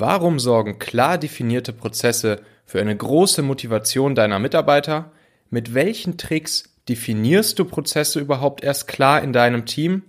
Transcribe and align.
Warum 0.00 0.38
sorgen 0.38 0.78
klar 0.78 1.18
definierte 1.18 1.72
Prozesse 1.72 2.40
für 2.64 2.80
eine 2.80 2.96
große 2.96 3.42
Motivation 3.42 4.14
deiner 4.14 4.38
Mitarbeiter? 4.38 5.10
Mit 5.50 5.74
welchen 5.74 6.16
Tricks 6.16 6.72
definierst 6.88 7.58
du 7.58 7.64
Prozesse 7.64 8.20
überhaupt 8.20 8.62
erst 8.62 8.86
klar 8.86 9.20
in 9.20 9.32
deinem 9.32 9.66
Team? 9.66 10.04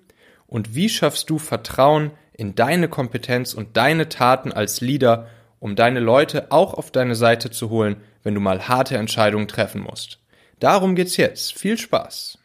Und 0.46 0.76
wie 0.76 0.90
schaffst 0.90 1.32
du 1.32 1.40
Vertrauen 1.40 2.12
in 2.34 2.54
deine 2.54 2.88
Kompetenz 2.88 3.56
und 3.56 3.78
deine 3.78 4.10
Taten 4.10 4.52
als 4.52 4.80
Leader, 4.80 5.28
um 5.60 5.76
deine 5.76 6.02
Leute 6.02 6.52
auch 6.52 6.76
auf 6.76 6.92
deine 6.92 7.16
Seite 7.16 7.50
zu 7.50 7.72
holen, 7.72 7.96
wenn 8.22 8.36
du 8.36 8.42
mal 8.42 8.68
harte 8.68 8.96
Entscheidungen 8.96 9.48
treffen 9.48 9.82
musst? 9.82 10.20
Darum 10.60 10.94
geht's 10.94 11.18
jetzt. 11.18 11.58
Viel 11.58 11.80
Spaß! 11.80 12.39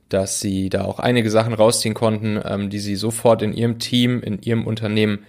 dass 0.08 0.40
sie 0.40 0.68
da 0.68 0.84
auch 0.84 0.98
einige 0.98 1.30
Sachen 1.30 1.54
rausziehen 1.54 1.94
konnten, 1.94 2.40
ähm, 2.44 2.70
die 2.70 2.78
sie 2.78 2.96
sofort 2.96 3.42
in 3.42 3.52
ihrem 3.52 3.78
Team, 3.78 4.20
in 4.22 4.40
ihrem 4.40 4.66
Unternehmen 4.66 5.24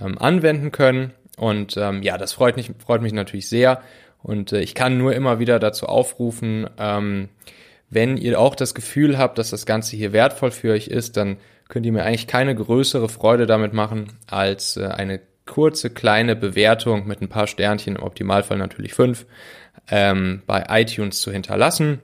ähm, 0.00 0.18
anwenden 0.18 0.72
können. 0.72 1.12
Und 1.36 1.76
ähm, 1.76 2.02
ja, 2.02 2.16
das 2.16 2.32
freut 2.32 2.56
mich, 2.56 2.70
freut 2.78 3.02
mich 3.02 3.12
natürlich 3.12 3.48
sehr. 3.48 3.82
Und 4.22 4.52
äh, 4.52 4.60
ich 4.60 4.74
kann 4.74 4.98
nur 4.98 5.14
immer 5.14 5.38
wieder 5.38 5.58
dazu 5.58 5.86
aufrufen, 5.86 6.68
ähm, 6.78 7.28
wenn 7.90 8.16
ihr 8.16 8.38
auch 8.38 8.54
das 8.54 8.74
Gefühl 8.74 9.18
habt, 9.18 9.36
dass 9.38 9.50
das 9.50 9.66
Ganze 9.66 9.96
hier 9.96 10.12
wertvoll 10.12 10.52
für 10.52 10.72
euch 10.72 10.86
ist, 10.86 11.16
dann 11.16 11.38
könnt 11.68 11.86
ihr 11.86 11.92
mir 11.92 12.04
eigentlich 12.04 12.28
keine 12.28 12.54
größere 12.54 13.08
Freude 13.08 13.46
damit 13.46 13.72
machen, 13.72 14.12
als 14.26 14.76
äh, 14.76 14.86
eine 14.86 15.20
kurze 15.46 15.90
kleine 15.90 16.36
Bewertung 16.36 17.08
mit 17.08 17.20
ein 17.20 17.28
paar 17.28 17.48
Sternchen, 17.48 17.96
im 17.96 18.02
Optimalfall 18.02 18.58
natürlich 18.58 18.94
fünf, 18.94 19.26
ähm, 19.88 20.42
bei 20.46 20.64
iTunes 20.68 21.20
zu 21.20 21.30
hinterlassen 21.30 22.00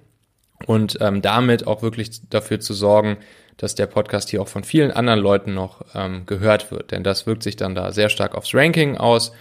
und 0.67 0.99
ähm, 1.01 1.23
damit 1.23 1.67
auch 1.67 1.83
wirklich 1.83 2.29
dafür 2.29 2.61
zu 2.61 2.75
sorgen, 2.75 3.19
dass 3.57 3.75
der 3.75 3.87
Podcast 3.87 4.31
hier 4.31 4.43
auch 4.43 4.49
von 4.49 4.65
vielen 4.65 4.91
anderen 4.91 5.21
Leuten 5.21 5.55
noch 5.55 5.83
ähm, 5.95 6.27
gehört 6.27 6.71
wird. 6.71 6.91
Denn 6.91 7.03
das 7.03 7.27
wirkt 7.27 7.43
sich 7.43 7.57
dann 7.57 7.75
da 7.75 7.93
sehr 7.93 8.09
stark 8.09 8.35
aufs 8.35 8.55
Ranking 8.55 8.97
aus. 8.97 9.33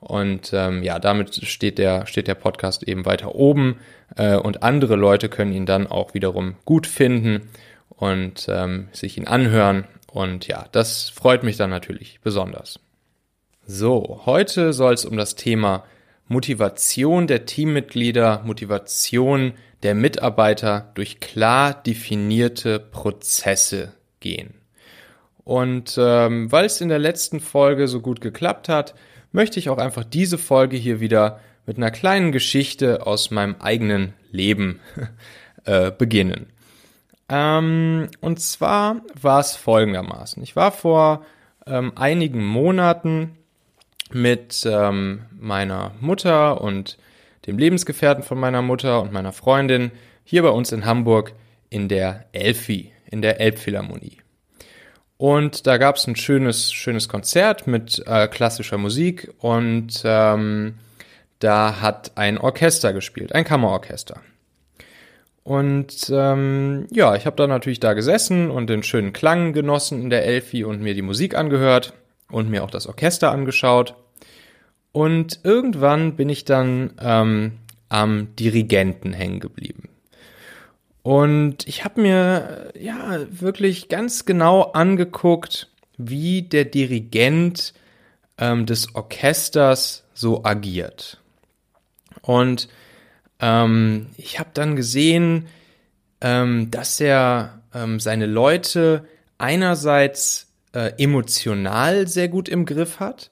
Und 0.00 0.52
ähm, 0.52 0.82
ja, 0.82 0.98
damit 0.98 1.34
steht 1.46 1.78
der, 1.78 2.06
steht 2.06 2.28
der 2.28 2.34
Podcast 2.34 2.82
eben 2.82 3.06
weiter 3.06 3.34
oben 3.34 3.78
äh, 4.16 4.36
und 4.36 4.62
andere 4.62 4.96
Leute 4.96 5.28
können 5.28 5.52
ihn 5.52 5.66
dann 5.66 5.86
auch 5.86 6.12
wiederum 6.14 6.56
gut 6.64 6.86
finden 6.86 7.48
und 7.88 8.46
ähm, 8.48 8.88
sich 8.92 9.16
ihn 9.16 9.26
anhören. 9.26 9.84
Und 10.12 10.46
ja, 10.46 10.66
das 10.72 11.08
freut 11.08 11.42
mich 11.42 11.56
dann 11.56 11.70
natürlich 11.70 12.20
besonders. 12.22 12.78
So, 13.66 14.20
heute 14.26 14.74
soll 14.74 14.92
es 14.92 15.06
um 15.06 15.16
das 15.16 15.36
Thema 15.36 15.84
Motivation 16.28 17.26
der 17.26 17.46
Teammitglieder, 17.46 18.42
Motivation 18.44 19.52
der 19.82 19.94
Mitarbeiter 19.94 20.90
durch 20.94 21.20
klar 21.20 21.74
definierte 21.74 22.78
Prozesse 22.80 23.92
gehen. 24.20 24.54
Und 25.44 25.96
ähm, 25.98 26.50
weil 26.50 26.64
es 26.64 26.80
in 26.80 26.88
der 26.88 26.98
letzten 26.98 27.40
Folge 27.40 27.86
so 27.86 28.00
gut 28.00 28.22
geklappt 28.22 28.68
hat, 28.70 28.94
möchte 29.30 29.58
ich 29.58 29.68
auch 29.68 29.78
einfach 29.78 30.04
diese 30.04 30.38
Folge 30.38 30.76
hier 30.76 31.00
wieder 31.00 31.40
mit 31.66 31.76
einer 31.76 31.90
kleinen 31.90 32.32
Geschichte 32.32 33.06
aus 33.06 33.30
meinem 33.30 33.56
eigenen 33.58 34.14
Leben 34.30 34.80
äh, 35.64 35.90
beginnen. 35.90 36.46
Ähm, 37.28 38.08
und 38.20 38.40
zwar 38.40 39.02
war 39.20 39.40
es 39.40 39.56
folgendermaßen. 39.56 40.42
Ich 40.42 40.56
war 40.56 40.72
vor 40.72 41.24
ähm, 41.66 41.92
einigen 41.96 42.44
Monaten 42.44 43.36
mit 44.12 44.66
ähm, 44.66 45.22
meiner 45.38 45.92
Mutter 46.00 46.60
und 46.60 46.98
dem 47.46 47.58
Lebensgefährten 47.58 48.22
von 48.22 48.38
meiner 48.38 48.62
Mutter 48.62 49.00
und 49.02 49.12
meiner 49.12 49.32
Freundin 49.32 49.90
hier 50.24 50.42
bei 50.42 50.48
uns 50.48 50.72
in 50.72 50.84
Hamburg 50.84 51.32
in 51.70 51.88
der 51.88 52.26
Elfi, 52.32 52.92
in 53.10 53.22
der 53.22 53.40
Elbphilharmonie. 53.40 54.18
Und 55.16 55.66
da 55.66 55.76
gab 55.76 55.96
es 55.96 56.06
ein 56.06 56.16
schönes, 56.16 56.72
schönes 56.72 57.08
Konzert 57.08 57.66
mit 57.66 58.02
äh, 58.06 58.28
klassischer 58.28 58.78
Musik 58.78 59.32
und 59.38 60.02
ähm, 60.04 60.74
da 61.38 61.80
hat 61.80 62.12
ein 62.16 62.38
Orchester 62.38 62.92
gespielt, 62.92 63.34
ein 63.34 63.44
Kammerorchester. 63.44 64.20
Und 65.42 66.10
ähm, 66.10 66.86
ja, 66.90 67.14
ich 67.16 67.26
habe 67.26 67.36
da 67.36 67.46
natürlich 67.46 67.78
da 67.78 67.92
gesessen 67.92 68.50
und 68.50 68.70
den 68.70 68.82
schönen 68.82 69.12
Klang 69.12 69.52
genossen 69.52 70.00
in 70.00 70.10
der 70.10 70.24
Elfi 70.24 70.64
und 70.64 70.80
mir 70.80 70.94
die 70.94 71.02
Musik 71.02 71.34
angehört 71.34 71.92
und 72.34 72.50
mir 72.50 72.64
auch 72.64 72.70
das 72.70 72.86
Orchester 72.88 73.30
angeschaut. 73.30 73.94
Und 74.90 75.40
irgendwann 75.44 76.16
bin 76.16 76.28
ich 76.28 76.44
dann 76.44 76.94
ähm, 77.00 77.52
am 77.88 78.34
Dirigenten 78.36 79.12
hängen 79.12 79.38
geblieben. 79.38 79.88
Und 81.02 81.66
ich 81.68 81.84
habe 81.84 82.00
mir 82.00 82.72
ja 82.78 83.20
wirklich 83.30 83.88
ganz 83.88 84.24
genau 84.24 84.62
angeguckt, 84.72 85.70
wie 85.96 86.42
der 86.42 86.64
Dirigent 86.64 87.72
ähm, 88.38 88.66
des 88.66 88.94
Orchesters 88.94 90.04
so 90.12 90.44
agiert. 90.44 91.20
Und 92.22 92.68
ähm, 93.38 94.08
ich 94.16 94.40
habe 94.40 94.50
dann 94.54 94.74
gesehen, 94.74 95.46
ähm, 96.20 96.70
dass 96.70 97.00
er 97.00 97.60
ähm, 97.72 98.00
seine 98.00 98.26
Leute 98.26 99.06
einerseits 99.38 100.53
äh, 100.74 100.92
emotional 100.98 102.08
sehr 102.08 102.28
gut 102.28 102.48
im 102.48 102.66
Griff 102.66 103.00
hat, 103.00 103.30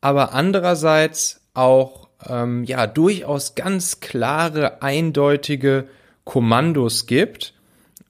aber 0.00 0.34
andererseits 0.34 1.40
auch 1.54 2.08
ähm, 2.28 2.64
ja 2.64 2.86
durchaus 2.86 3.54
ganz 3.54 4.00
klare, 4.00 4.82
eindeutige 4.82 5.88
Kommandos 6.24 7.06
gibt 7.06 7.54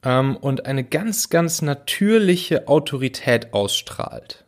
ähm, 0.05 0.37
und 0.37 0.67
eine 0.67 0.85
ganz, 0.85 1.29
ganz 1.31 1.63
natürliche 1.63 2.69
Autorität 2.69 3.53
ausstrahlt. 3.53 4.45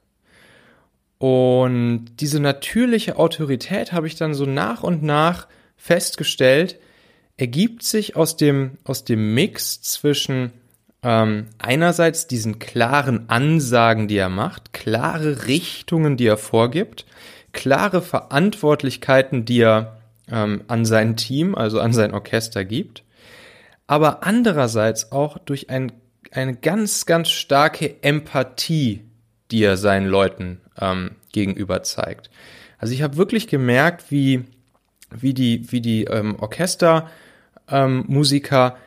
Und 1.19 2.07
diese 2.21 2.41
natürliche 2.41 3.17
Autorität 3.17 3.93
habe 3.93 4.07
ich 4.07 4.15
dann 4.15 4.35
so 4.35 4.47
nach 4.47 4.83
und 4.83 5.03
nach 5.03 5.49
festgestellt, 5.77 6.79
ergibt 7.37 7.83
sich 7.83 8.17
aus 8.17 8.37
dem, 8.37 8.79
aus 8.85 9.05
dem 9.05 9.35
Mix 9.35 9.81
zwischen 9.83 10.53
ähm, 11.03 11.47
einerseits 11.59 12.27
diesen 12.27 12.59
klaren 12.59 13.29
Ansagen, 13.29 14.09
die 14.09 14.17
er 14.17 14.29
macht, 14.29 14.73
klare 14.73 15.47
Richtungen, 15.47 16.17
die 16.17 16.27
er 16.27 16.37
vorgibt, 16.37 17.07
klare 17.53 18.03
Verantwortlichkeiten, 18.03 19.45
die 19.45 19.61
er 19.61 19.99
ähm, 20.31 20.63
an 20.69 20.85
sein 20.85 21.17
Team, 21.17 21.55
also 21.55 21.81
an 21.81 21.93
sein 21.93 22.13
Orchester 22.13 22.65
gibt, 22.65 23.05
aber 23.87 24.25
andererseits 24.25 25.13
auch 25.13 25.39
durch 25.39 25.71
ein, 25.71 25.93
eine 26.33 26.57
ganz, 26.57 27.07
ganz 27.07 27.31
starke 27.31 28.03
Empathie, 28.03 29.05
die 29.51 29.63
er 29.63 29.77
seinen 29.77 30.07
Leuten 30.07 30.61
ähm, 30.81 31.13
gegenüber 31.33 31.83
zeigt. 31.83 32.31
Also 32.79 32.95
ich 32.95 33.03
habe 33.03 33.17
wirklich 33.17 33.49
gemerkt, 33.49 34.11
wie, 34.11 34.45
wie 35.11 35.35
die, 35.35 35.73
wie 35.73 35.81
die 35.81 36.05
ähm, 36.05 36.37
Orchestermusiker, 36.39 38.77
ähm, 38.77 38.83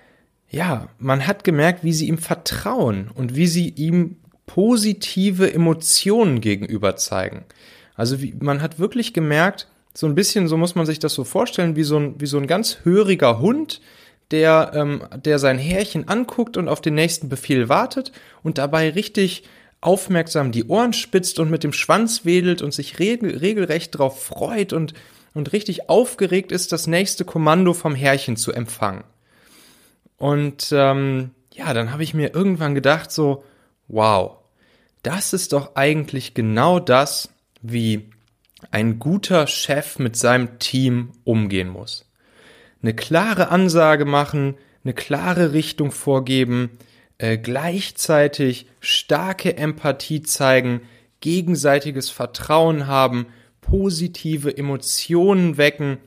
ja, 0.52 0.90
man 1.00 1.26
hat 1.26 1.46
gemerkt, 1.46 1.84
wie 1.84 1.94
sie 1.94 2.08
ihm 2.08 2.18
vertrauen 2.18 3.10
und 3.14 3.36
wie 3.36 3.48
sie 3.48 3.70
ihm 3.70 4.18
positive 4.46 5.52
Emotionen 5.52 6.42
gegenüber 6.42 6.98
zeigen. 6.98 7.46
Also 7.96 8.22
wie, 8.22 8.34
man 8.38 8.62
hat 8.62 8.78
wirklich 8.78 9.14
gemerkt, 9.14 9.70
so 9.94 10.08
ein 10.08 10.16
bisschen, 10.16 10.50
so 10.50 10.58
muss 10.58 10.76
man 10.76 10.86
sich 10.86 11.00
das 11.00 11.14
so 11.14 11.24
vorstellen, 11.24 11.78
wie 11.78 11.84
so 11.84 11.98
ein, 11.98 12.20
wie 12.20 12.26
so 12.26 12.38
ein 12.38 12.48
ganz 12.48 12.80
höriger 12.84 13.40
Hund, 13.40 13.80
der, 14.32 14.72
ähm, 14.76 15.04
der 15.24 15.40
sein 15.40 15.58
Härchen 15.58 16.10
anguckt 16.10 16.58
und 16.58 16.68
auf 16.68 16.82
den 16.82 16.96
nächsten 16.96 17.30
Befehl 17.30 17.70
wartet 17.70 18.12
und 18.44 18.58
dabei 18.58 18.90
richtig 18.90 19.44
aufmerksam 19.80 20.52
die 20.52 20.66
Ohren 20.66 20.94
spitzt 20.94 21.40
und 21.40 21.50
mit 21.50 21.64
dem 21.64 21.74
Schwanz 21.74 22.26
wedelt 22.26 22.62
und 22.62 22.74
sich 22.74 23.00
regel 23.00 23.38
regelrecht 23.38 23.96
darauf 23.96 24.22
freut 24.24 24.74
und, 24.74 24.94
und 25.34 25.54
richtig 25.54 25.90
aufgeregt 25.90 26.52
ist, 26.52 26.74
das 26.74 26.88
nächste 26.88 27.24
Kommando 27.24 27.74
vom 27.74 27.96
Herrchen 27.96 28.36
zu 28.36 28.52
empfangen. 28.52 29.04
Und 30.22 30.70
ähm, 30.72 31.32
ja, 31.52 31.74
dann 31.74 31.92
habe 31.92 32.04
ich 32.04 32.14
mir 32.14 32.36
irgendwann 32.36 32.76
gedacht, 32.76 33.12
so, 33.12 33.44
wow, 33.88 34.38
das 35.02 35.34
ist 35.34 35.52
doch 35.52 35.76
eigentlich 35.76 36.36
genau 36.36 36.80
das, 36.80 37.34
wie 37.64 38.12
ein 38.70 39.00
guter 39.00 39.48
Chef 39.48 39.98
mit 39.98 40.16
seinem 40.16 40.60
Team 40.60 41.14
umgehen 41.24 41.70
muss. 41.70 42.08
Eine 42.84 42.94
klare 42.94 43.50
Ansage 43.50 44.06
machen, 44.06 44.60
eine 44.84 44.94
klare 44.94 45.54
Richtung 45.54 45.90
vorgeben, 45.90 46.78
äh, 47.18 47.40
gleichzeitig 47.40 48.68
starke 48.80 49.58
Empathie 49.58 50.22
zeigen, 50.22 50.82
gegenseitiges 51.20 52.12
Vertrauen 52.12 52.86
haben, 52.86 53.26
positive 53.60 54.56
Emotionen 54.56 55.58
wecken 55.58 55.98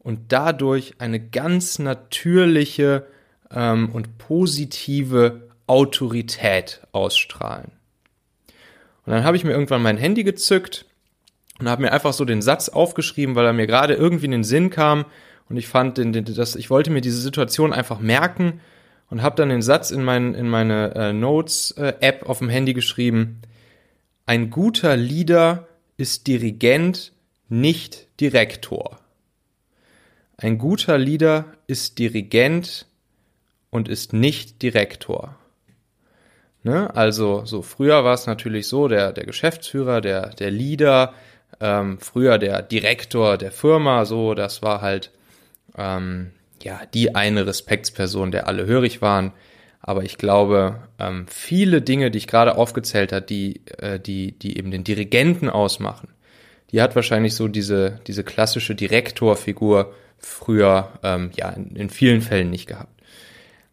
und 0.00 0.32
dadurch 0.32 0.94
eine 0.98 1.20
ganz 1.20 1.78
natürliche 1.78 3.06
ähm, 3.52 3.90
und 3.92 4.18
positive 4.18 5.48
Autorität 5.66 6.80
ausstrahlen. 6.92 7.72
Und 9.06 9.12
dann 9.12 9.24
habe 9.24 9.36
ich 9.36 9.44
mir 9.44 9.52
irgendwann 9.52 9.82
mein 9.82 9.96
Handy 9.96 10.24
gezückt 10.24 10.86
und 11.58 11.68
habe 11.68 11.82
mir 11.82 11.92
einfach 11.92 12.12
so 12.12 12.24
den 12.24 12.42
Satz 12.42 12.68
aufgeschrieben, 12.68 13.34
weil 13.34 13.46
er 13.46 13.52
mir 13.52 13.66
gerade 13.66 13.94
irgendwie 13.94 14.26
in 14.26 14.30
den 14.32 14.44
Sinn 14.44 14.70
kam 14.70 15.04
und 15.48 15.56
ich 15.56 15.66
fand, 15.66 15.98
den, 15.98 16.12
den, 16.12 16.24
das, 16.24 16.54
ich 16.54 16.70
wollte 16.70 16.90
mir 16.90 17.00
diese 17.00 17.20
Situation 17.20 17.72
einfach 17.72 17.98
merken 17.98 18.60
und 19.10 19.22
habe 19.22 19.34
dann 19.34 19.48
den 19.48 19.62
Satz 19.62 19.90
in, 19.90 20.04
mein, 20.04 20.34
in 20.34 20.48
meine 20.48 20.94
äh, 20.94 21.12
Notes-App 21.12 22.22
äh, 22.22 22.26
auf 22.26 22.38
dem 22.38 22.48
Handy 22.48 22.72
geschrieben. 22.72 23.42
Ein 24.26 24.50
guter 24.50 24.96
Leader 24.96 25.66
ist 25.96 26.28
Dirigent, 26.28 27.12
nicht 27.48 28.06
Direktor. 28.20 29.00
Ein 30.36 30.56
guter 30.56 30.96
Leader 30.96 31.46
ist 31.66 31.98
Dirigent 31.98 32.86
und 33.70 33.88
ist 33.88 34.12
nicht 34.12 34.62
Direktor. 34.62 35.36
Ne? 36.62 36.94
Also 36.94 37.44
so 37.44 37.62
früher 37.62 38.04
war 38.04 38.14
es 38.14 38.26
natürlich 38.26 38.68
so, 38.68 38.88
der, 38.88 39.12
der 39.12 39.24
Geschäftsführer, 39.24 40.00
der, 40.00 40.30
der 40.30 40.50
Leader, 40.50 41.14
ähm, 41.60 41.98
früher 42.00 42.38
der 42.38 42.62
Direktor 42.62 43.38
der 43.38 43.52
Firma, 43.52 44.04
so, 44.04 44.34
das 44.34 44.62
war 44.62 44.82
halt 44.82 45.10
ähm, 45.76 46.32
ja, 46.62 46.80
die 46.92 47.14
eine 47.14 47.46
Respektsperson, 47.46 48.30
der 48.30 48.46
alle 48.46 48.66
hörig 48.66 49.00
waren. 49.00 49.32
Aber 49.80 50.04
ich 50.04 50.18
glaube, 50.18 50.82
ähm, 50.98 51.26
viele 51.28 51.80
Dinge, 51.80 52.10
die 52.10 52.18
ich 52.18 52.26
gerade 52.26 52.56
aufgezählt 52.56 53.12
habe, 53.12 53.24
die, 53.24 53.62
äh, 53.78 53.98
die, 53.98 54.32
die 54.32 54.58
eben 54.58 54.70
den 54.70 54.84
Dirigenten 54.84 55.48
ausmachen, 55.48 56.08
die 56.70 56.82
hat 56.82 56.94
wahrscheinlich 56.94 57.34
so 57.34 57.48
diese, 57.48 57.98
diese 58.06 58.22
klassische 58.22 58.74
Direktorfigur 58.74 59.94
früher, 60.18 60.92
ähm, 61.02 61.30
ja, 61.34 61.48
in, 61.50 61.74
in 61.76 61.90
vielen 61.90 62.20
Fällen 62.20 62.50
nicht 62.50 62.66
gehabt. 62.66 62.99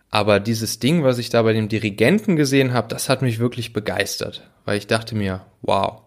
Aber 0.09 0.39
dieses 0.39 0.80
Ding, 0.80 1.04
was 1.04 1.18
ich 1.18 1.30
da 1.30 1.42
bei 1.42 1.54
dem 1.54 1.69
Dirigenten 1.69 2.36
gesehen 2.36 2.74
habe, 2.74 2.88
das 2.88 3.09
hat 3.09 3.21
mich 3.21 3.39
wirklich 3.39 3.74
begeistert, 3.74 4.50
weil 4.65 4.77
ich 4.77 4.88
dachte 4.88 5.15
mir, 5.15 5.45
wow, 5.62 6.01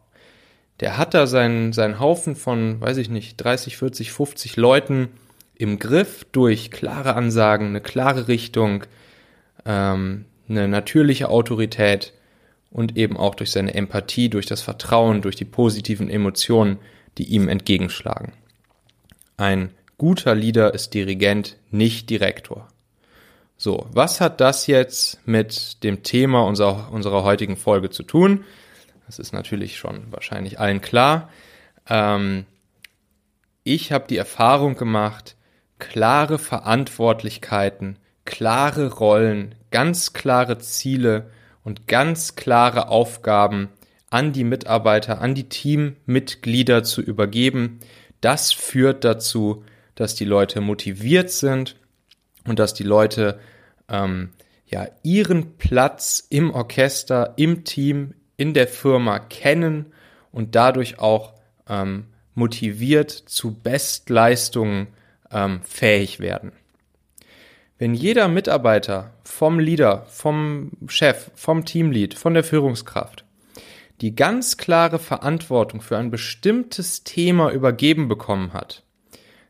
der 0.80 0.96
hat 0.96 1.12
da 1.12 1.26
seinen, 1.26 1.72
seinen 1.72 2.00
Haufen 2.00 2.34
von, 2.34 2.80
weiß 2.80 2.96
ich 2.96 3.10
nicht, 3.10 3.36
30, 3.36 3.76
40, 3.76 4.12
50 4.12 4.56
Leuten, 4.56 5.08
im 5.54 5.78
Griff 5.78 6.24
durch 6.32 6.70
klare 6.70 7.14
Ansagen, 7.14 7.68
eine 7.68 7.82
klare 7.82 8.28
Richtung, 8.28 8.84
ähm, 9.66 10.24
eine 10.48 10.68
natürliche 10.68 11.28
Autorität 11.28 12.14
und 12.70 12.96
eben 12.96 13.18
auch 13.18 13.34
durch 13.34 13.50
seine 13.50 13.74
Empathie, 13.74 14.30
durch 14.30 14.46
das 14.46 14.62
Vertrauen, 14.62 15.20
durch 15.20 15.36
die 15.36 15.44
positiven 15.44 16.08
Emotionen, 16.08 16.78
die 17.18 17.24
ihm 17.24 17.48
entgegenschlagen. 17.48 18.32
Ein 19.36 19.72
guter 19.98 20.34
Leader 20.34 20.72
ist 20.72 20.94
Dirigent, 20.94 21.58
nicht 21.70 22.08
Direktor. 22.08 22.68
So, 23.62 23.86
was 23.92 24.22
hat 24.22 24.40
das 24.40 24.66
jetzt 24.68 25.20
mit 25.26 25.84
dem 25.84 26.02
Thema 26.02 26.46
unserer, 26.46 26.90
unserer 26.92 27.24
heutigen 27.24 27.58
Folge 27.58 27.90
zu 27.90 28.02
tun? 28.02 28.46
Das 29.04 29.18
ist 29.18 29.34
natürlich 29.34 29.76
schon 29.76 30.10
wahrscheinlich 30.10 30.58
allen 30.58 30.80
klar. 30.80 31.28
Ähm, 31.86 32.46
ich 33.62 33.92
habe 33.92 34.06
die 34.08 34.16
Erfahrung 34.16 34.76
gemacht, 34.76 35.36
klare 35.78 36.38
Verantwortlichkeiten, 36.38 37.98
klare 38.24 38.94
Rollen, 38.94 39.54
ganz 39.70 40.14
klare 40.14 40.56
Ziele 40.56 41.28
und 41.62 41.86
ganz 41.86 42.36
klare 42.36 42.88
Aufgaben 42.88 43.68
an 44.08 44.32
die 44.32 44.44
Mitarbeiter, 44.44 45.20
an 45.20 45.34
die 45.34 45.50
Teammitglieder 45.50 46.82
zu 46.82 47.02
übergeben. 47.02 47.80
Das 48.22 48.54
führt 48.54 49.04
dazu, 49.04 49.64
dass 49.96 50.14
die 50.14 50.24
Leute 50.24 50.62
motiviert 50.62 51.30
sind 51.30 51.76
und 52.46 52.58
dass 52.58 52.72
die 52.72 52.84
Leute 52.84 53.38
ähm, 53.90 54.30
ja 54.66 54.86
ihren 55.02 55.56
Platz 55.56 56.26
im 56.30 56.52
Orchester, 56.52 57.34
im 57.36 57.64
Team, 57.64 58.14
in 58.36 58.54
der 58.54 58.68
Firma 58.68 59.18
kennen 59.18 59.92
und 60.32 60.54
dadurch 60.54 60.98
auch 60.98 61.34
ähm, 61.68 62.06
motiviert 62.34 63.10
zu 63.10 63.54
Bestleistungen 63.54 64.88
ähm, 65.30 65.60
fähig 65.62 66.20
werden. 66.20 66.52
Wenn 67.78 67.94
jeder 67.94 68.28
Mitarbeiter 68.28 69.12
vom 69.24 69.58
Leader, 69.58 70.06
vom 70.08 70.72
Chef, 70.86 71.30
vom 71.34 71.64
Teamlead, 71.64 72.14
von 72.14 72.34
der 72.34 72.44
Führungskraft 72.44 73.24
die 74.00 74.14
ganz 74.14 74.56
klare 74.56 74.98
Verantwortung 74.98 75.82
für 75.82 75.98
ein 75.98 76.10
bestimmtes 76.10 77.04
Thema 77.04 77.50
übergeben 77.50 78.08
bekommen 78.08 78.52
hat, 78.52 78.82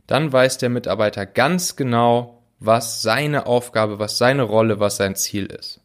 dann 0.06 0.32
weiß 0.32 0.58
der 0.58 0.70
Mitarbeiter 0.70 1.25
ganz 1.25 1.76
genau, 1.76 2.39
was 2.60 3.02
seine 3.02 3.46
Aufgabe, 3.46 3.98
was 3.98 4.18
seine 4.18 4.42
Rolle, 4.42 4.78
was 4.78 4.96
sein 4.96 5.16
Ziel 5.16 5.46
ist. 5.46 5.80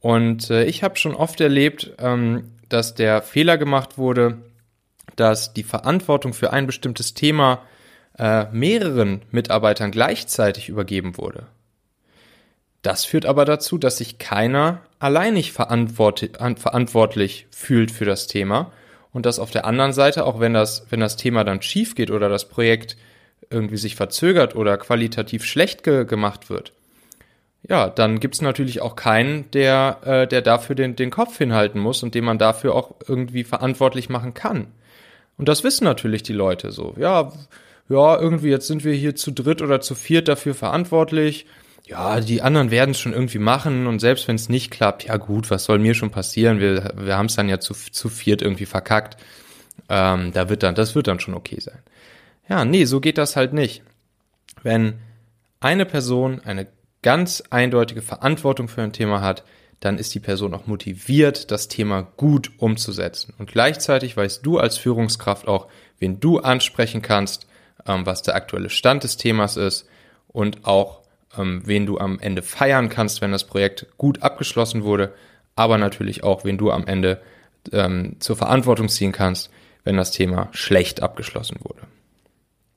Und 0.00 0.50
äh, 0.50 0.64
ich 0.64 0.82
habe 0.82 0.96
schon 0.96 1.14
oft 1.14 1.40
erlebt, 1.40 1.92
ähm, 1.98 2.52
dass 2.68 2.94
der 2.94 3.22
Fehler 3.22 3.56
gemacht 3.56 3.96
wurde, 3.96 4.38
dass 5.16 5.54
die 5.54 5.62
Verantwortung 5.62 6.32
für 6.32 6.52
ein 6.52 6.66
bestimmtes 6.66 7.14
Thema 7.14 7.62
äh, 8.18 8.46
mehreren 8.52 9.22
Mitarbeitern 9.30 9.90
gleichzeitig 9.90 10.68
übergeben 10.68 11.16
wurde. 11.16 11.46
Das 12.82 13.04
führt 13.04 13.26
aber 13.26 13.44
dazu, 13.44 13.78
dass 13.78 13.98
sich 13.98 14.18
keiner 14.18 14.82
alleinig 14.98 15.52
verantwort 15.52 16.30
verantwortlich 16.56 17.46
fühlt 17.50 17.90
für 17.90 18.04
das 18.04 18.26
Thema 18.28 18.72
und 19.12 19.26
dass 19.26 19.40
auf 19.40 19.50
der 19.50 19.64
anderen 19.64 19.92
Seite, 19.92 20.24
auch 20.24 20.38
wenn 20.38 20.54
das, 20.54 20.86
wenn 20.90 21.00
das 21.00 21.16
Thema 21.16 21.42
dann 21.42 21.62
schief 21.62 21.94
geht 21.94 22.10
oder 22.10 22.28
das 22.28 22.48
Projekt 22.48 22.96
irgendwie 23.50 23.76
sich 23.76 23.96
verzögert 23.96 24.54
oder 24.54 24.76
qualitativ 24.78 25.44
schlecht 25.44 25.82
ge 25.82 26.04
gemacht 26.04 26.50
wird, 26.50 26.72
ja, 27.68 27.88
dann 27.88 28.20
gibt's 28.20 28.40
natürlich 28.40 28.80
auch 28.80 28.96
keinen, 28.96 29.50
der, 29.50 29.98
äh, 30.04 30.26
der 30.26 30.42
dafür 30.42 30.74
den, 30.76 30.96
den 30.96 31.10
Kopf 31.10 31.38
hinhalten 31.38 31.80
muss 31.80 32.02
und 32.02 32.14
den 32.14 32.24
man 32.24 32.38
dafür 32.38 32.74
auch 32.74 32.94
irgendwie 33.06 33.44
verantwortlich 33.44 34.08
machen 34.08 34.34
kann. 34.34 34.68
Und 35.36 35.48
das 35.48 35.64
wissen 35.64 35.84
natürlich 35.84 36.22
die 36.22 36.32
Leute 36.32 36.70
so. 36.70 36.94
Ja, 36.98 37.32
ja, 37.88 38.18
irgendwie 38.18 38.50
jetzt 38.50 38.66
sind 38.66 38.84
wir 38.84 38.92
hier 38.92 39.16
zu 39.16 39.32
dritt 39.32 39.62
oder 39.62 39.80
zu 39.80 39.94
viert 39.94 40.28
dafür 40.28 40.54
verantwortlich. 40.54 41.46
Ja, 41.86 42.20
die 42.20 42.42
anderen 42.42 42.70
werden 42.70 42.90
es 42.90 43.00
schon 43.00 43.14
irgendwie 43.14 43.38
machen 43.38 43.86
und 43.86 43.98
selbst 43.98 44.28
wenn 44.28 44.36
es 44.36 44.50
nicht 44.50 44.70
klappt, 44.70 45.04
ja 45.04 45.16
gut, 45.16 45.50
was 45.50 45.64
soll 45.64 45.78
mir 45.78 45.94
schon 45.94 46.10
passieren? 46.10 46.60
Wir, 46.60 46.92
wir 46.96 47.16
haben 47.16 47.26
es 47.26 47.36
dann 47.36 47.48
ja 47.48 47.60
zu, 47.60 47.72
zu 47.72 48.10
viert 48.10 48.42
irgendwie 48.42 48.66
verkackt. 48.66 49.16
Ähm, 49.88 50.32
da 50.32 50.50
wird 50.50 50.62
dann, 50.62 50.74
das 50.74 50.94
wird 50.94 51.06
dann 51.06 51.20
schon 51.20 51.34
okay 51.34 51.60
sein. 51.60 51.78
Ja, 52.48 52.64
nee, 52.64 52.84
so 52.84 53.00
geht 53.00 53.18
das 53.18 53.36
halt 53.36 53.52
nicht. 53.52 53.82
Wenn 54.62 54.98
eine 55.60 55.84
Person 55.84 56.40
eine 56.44 56.66
ganz 57.02 57.42
eindeutige 57.50 58.02
Verantwortung 58.02 58.68
für 58.68 58.82
ein 58.82 58.92
Thema 58.92 59.20
hat, 59.20 59.44
dann 59.80 59.98
ist 59.98 60.14
die 60.14 60.20
Person 60.20 60.54
auch 60.54 60.66
motiviert, 60.66 61.50
das 61.50 61.68
Thema 61.68 62.02
gut 62.16 62.50
umzusetzen. 62.58 63.34
Und 63.38 63.50
gleichzeitig 63.52 64.16
weißt 64.16 64.44
du 64.44 64.58
als 64.58 64.76
Führungskraft 64.76 65.46
auch, 65.46 65.68
wen 65.98 66.18
du 66.18 66.38
ansprechen 66.38 67.02
kannst, 67.02 67.46
ähm, 67.86 68.04
was 68.04 68.22
der 68.22 68.34
aktuelle 68.34 68.70
Stand 68.70 69.04
des 69.04 69.16
Themas 69.16 69.56
ist 69.56 69.86
und 70.26 70.64
auch, 70.66 71.02
ähm, 71.36 71.62
wen 71.64 71.86
du 71.86 71.98
am 71.98 72.18
Ende 72.18 72.42
feiern 72.42 72.88
kannst, 72.88 73.20
wenn 73.20 73.30
das 73.30 73.44
Projekt 73.44 73.86
gut 73.98 74.22
abgeschlossen 74.22 74.82
wurde, 74.82 75.14
aber 75.54 75.78
natürlich 75.78 76.24
auch, 76.24 76.44
wen 76.44 76.58
du 76.58 76.72
am 76.72 76.86
Ende 76.86 77.20
ähm, 77.72 78.16
zur 78.18 78.36
Verantwortung 78.36 78.88
ziehen 78.88 79.12
kannst, 79.12 79.50
wenn 79.84 79.96
das 79.96 80.10
Thema 80.10 80.48
schlecht 80.52 81.02
abgeschlossen 81.02 81.58
wurde. 81.60 81.82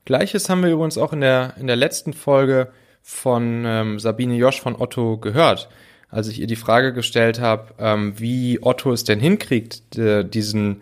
Gleiches 0.05 0.49
haben 0.49 0.63
wir 0.63 0.71
übrigens 0.71 0.97
auch 0.97 1.13
in 1.13 1.21
der, 1.21 1.53
in 1.59 1.67
der 1.67 1.75
letzten 1.75 2.13
Folge 2.13 2.71
von 3.01 3.63
ähm, 3.65 3.99
Sabine 3.99 4.35
Josch 4.35 4.61
von 4.61 4.75
Otto 4.75 5.17
gehört, 5.17 5.69
als 6.09 6.27
ich 6.27 6.39
ihr 6.39 6.47
die 6.47 6.55
Frage 6.55 6.93
gestellt 6.93 7.39
habe, 7.39 7.73
ähm, 7.79 8.13
wie 8.17 8.59
Otto 8.61 8.91
es 8.91 9.03
denn 9.03 9.19
hinkriegt, 9.19 9.97
äh, 9.97 10.23
diesen, 10.23 10.81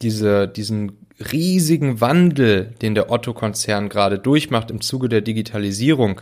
diese, 0.00 0.48
diesen 0.48 0.98
riesigen 1.32 2.00
Wandel, 2.00 2.74
den 2.82 2.94
der 2.94 3.10
Otto-Konzern 3.10 3.88
gerade 3.88 4.18
durchmacht 4.18 4.70
im 4.70 4.80
Zuge 4.80 5.08
der 5.08 5.20
Digitalisierung, 5.20 6.20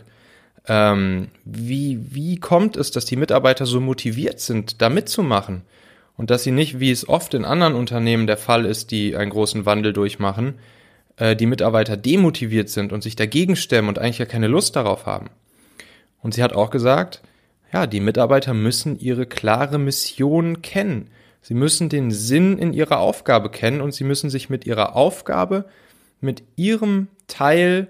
Ähm, 0.69 1.29
wie, 1.47 1.99
wie 2.15 2.37
kommt 2.37 2.77
es, 2.77 2.91
dass 2.91 3.07
die 3.07 3.17
Mitarbeiter 3.17 3.65
so 3.65 3.81
motiviert 3.81 4.41
sind, 4.41 4.83
da 4.83 4.91
mitzumachen? 4.91 5.63
Und 6.19 6.29
dass 6.29 6.43
sie 6.43 6.53
nicht, 6.53 6.79
wie 6.81 6.91
es 6.91 7.09
oft 7.09 7.33
in 7.33 7.47
anderen 7.47 7.75
Unternehmen 7.75 8.27
der 8.27 8.37
Fall 8.37 8.67
ist, 8.67 8.91
die 8.91 9.17
einen 9.17 9.31
großen 9.31 9.65
Wandel 9.65 9.95
durchmachen, 9.95 10.59
äh, 11.21 11.37
die 11.37 11.47
Mitarbeiter 11.47 11.97
demotiviert 11.97 12.71
sind 12.71 12.93
und 12.93 13.03
sich 13.03 13.15
dagegen 13.15 13.55
stemmen 13.55 13.89
und 13.89 13.99
eigentlich 13.99 14.19
ja 14.19 14.27
keine 14.27 14.49
Lust 14.49 14.75
darauf 14.75 15.07
haben. 15.07 15.31
Und 16.23 16.35
sie 16.35 16.43
hat 16.43 16.55
auch 16.55 16.71
gesagt, 16.71 17.23
ja, 17.73 17.87
die 17.87 18.01
Mitarbeiter 18.01 18.55
müssen 18.55 18.99
ihre 18.99 19.27
klare 19.27 19.79
Mission 19.79 20.63
kennen. 20.63 21.11
Sie 21.43 21.55
müssen 21.55 21.89
den 21.89 22.11
Sinn 22.11 22.59
in 22.59 22.73
ihrer 22.73 22.99
Aufgabe 22.99 23.51
kennen 23.51 23.81
und 23.81 23.95
sie 23.95 24.05
müssen 24.05 24.29
sich 24.29 24.51
mit 24.51 24.67
ihrer 24.67 24.97
Aufgabe, 24.97 25.67
mit 26.21 26.43
ihrem 26.57 27.09
Teil 27.29 27.89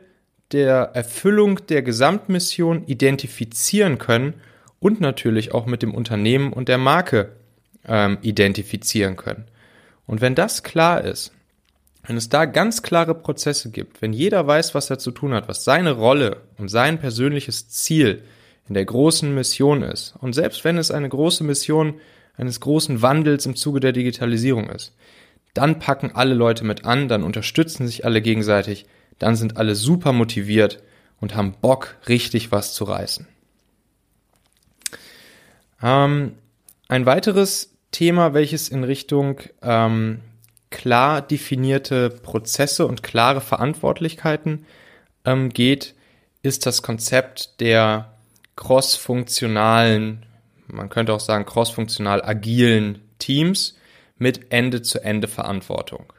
der 0.53 0.91
Erfüllung 0.95 1.67
der 1.67 1.83
Gesamtmission 1.83 2.85
identifizieren 2.87 3.99
können 3.99 4.35
und 4.81 5.01
natürlich 5.01 5.55
auch 5.55 5.67
mit 5.67 5.83
dem 5.83 5.95
Unternehmen 5.95 6.53
und 6.53 6.69
der 6.69 6.79
Marke 6.79 7.33
ähm, 7.87 8.19
identifizieren 8.23 9.17
können. 9.17 9.45
Und 10.07 10.21
wenn 10.21 10.35
das 10.35 10.63
klar 10.63 11.03
ist, 11.05 11.33
wenn 12.11 12.17
es 12.17 12.29
da 12.29 12.45
ganz 12.45 12.83
klare 12.83 13.15
Prozesse 13.15 13.71
gibt, 13.71 14.03
wenn 14.03 14.13
jeder 14.13 14.45
weiß, 14.45 14.75
was 14.75 14.91
er 14.91 14.99
zu 14.99 15.13
tun 15.13 15.33
hat, 15.33 15.47
was 15.47 15.63
seine 15.63 15.93
Rolle 15.93 16.39
und 16.59 16.69
sein 16.69 16.99
persönliches 16.99 17.69
Ziel 17.69 18.25
in 18.67 18.75
der 18.75 18.85
großen 18.85 19.33
Mission 19.33 19.85
ist, 19.85 20.17
und 20.19 20.33
selbst 20.33 20.65
wenn 20.65 20.77
es 20.77 20.91
eine 20.91 21.09
große 21.09 21.45
Mission 21.45 22.01
eines 22.37 22.59
großen 22.59 23.01
Wandels 23.01 23.47
im 23.47 23.55
Zuge 23.55 23.79
der 23.79 23.93
Digitalisierung 23.93 24.71
ist, 24.71 24.93
dann 25.55 25.79
packen 25.79 26.11
alle 26.13 26.35
Leute 26.35 26.65
mit 26.65 26.85
an, 26.85 27.07
dann 27.07 27.23
unterstützen 27.23 27.87
sich 27.87 28.05
alle 28.05 28.21
gegenseitig, 28.23 28.87
dann 29.21 29.37
sind 29.37 29.57
alle 29.57 29.77
super 29.77 30.13
motiviert 30.13 30.83
und 31.21 31.37
haben 31.37 31.55
Bock, 31.61 31.95
richtig 32.09 32.51
was 32.51 32.75
zu 32.75 32.83
reißen. 32.83 33.29
Ähm, 35.81 36.33
ein 36.89 37.07
weiteres 37.07 37.77
Thema, 37.93 38.35
welches 38.35 38.69
in 38.69 38.83
Richtung 38.83 39.39
ähm, 39.63 40.23
klar 40.71 41.23
definierte 41.23 42.11
Prozesse 42.11 42.87
und 42.87 43.03
klare 43.03 43.41
Verantwortlichkeiten 43.41 44.67
ähm, 45.25 45.51
geht, 45.51 45.95
ist 46.43 46.67
das 46.67 46.83
Konzept 46.83 47.61
der 47.61 48.15
cross-funktionalen, 48.57 50.27
man 50.69 50.89
könnte 50.89 51.13
auch 51.13 51.21
sagen 51.21 51.47
cross-funktional 51.47 52.23
agilen 52.23 53.01
Teams 53.19 53.77
mit 54.17 54.53
Ende-zu-Ende-Verantwortung. 54.53 56.13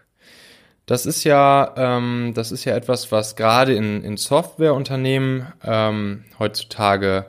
Das 0.85 1.05
ist 1.05 1.23
ja, 1.23 1.73
ähm, 1.77 2.33
das 2.35 2.51
ist 2.51 2.65
ja 2.65 2.75
etwas, 2.75 3.11
was 3.11 3.35
gerade 3.35 3.73
in, 3.73 4.03
in 4.03 4.17
Softwareunternehmen 4.17 5.47
ähm, 5.63 6.25
heutzutage 6.39 7.27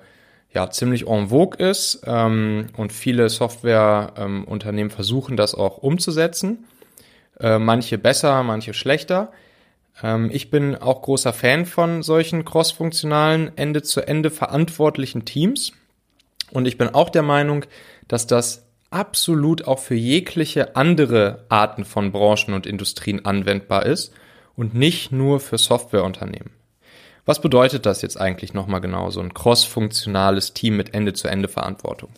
ja 0.51 0.71
ziemlich 0.71 1.07
en 1.07 1.29
vogue 1.29 1.59
ist 1.59 2.03
ähm, 2.07 2.69
und 2.77 2.93
viele 2.93 3.29
Softwareunternehmen 3.29 4.91
versuchen 4.91 5.37
das 5.37 5.55
auch 5.55 5.79
umzusetzen. 5.79 6.65
Äh, 7.41 7.59
manche 7.59 7.99
besser, 7.99 8.43
manche 8.43 8.75
schlechter. 8.75 9.33
Ähm, 10.03 10.31
ich 10.33 10.51
bin 10.51 10.77
auch 10.77 11.03
großer 11.03 11.33
Fan 11.33 11.67
von 11.67 12.03
solchen 12.03 12.45
crossfunktionalen 12.45 13.57
Ende-zu-Ende 13.57 14.31
verantwortlichen 14.31 15.25
Teams 15.25 15.73
und 16.53 16.67
ich 16.67 16.79
bin 16.79 16.89
auch 16.89 17.11
der 17.11 17.23
Meinung, 17.23 17.65
dass 18.09 18.27
das 18.27 18.67
absolut 18.91 19.67
auch 19.67 19.79
für 19.79 19.95
jegliche 19.95 20.77
andere 20.77 21.47
Arten 21.49 21.85
von 21.85 22.13
Branchen 22.13 22.53
und 22.55 22.67
Industrien 22.67 23.25
anwendbar 23.25 23.87
ist 23.87 24.13
und 24.55 24.75
nicht 24.75 25.13
nur 25.13 25.41
für 25.41 25.57
Softwareunternehmen. 25.57 26.51
Was 27.25 27.41
bedeutet 27.41 27.87
das 27.87 28.03
jetzt 28.03 28.21
eigentlich 28.21 28.53
nochmal 28.53 28.81
genau, 28.81 29.11
so 29.11 29.21
ein 29.21 29.33
cross-funktionales 29.33 30.55
Team 30.55 30.77
mit 30.77 30.93
Ende-zu-Ende-Verantwortung? 30.93 32.11